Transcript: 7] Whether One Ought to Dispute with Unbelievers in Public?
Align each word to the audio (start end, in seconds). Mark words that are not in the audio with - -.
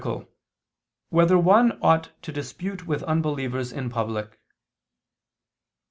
7] 0.03 0.27
Whether 1.09 1.37
One 1.37 1.73
Ought 1.83 2.09
to 2.23 2.31
Dispute 2.31 2.87
with 2.87 3.03
Unbelievers 3.03 3.71
in 3.71 3.91
Public? 3.91 4.39